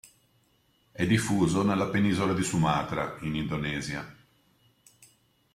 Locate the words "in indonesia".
3.21-4.03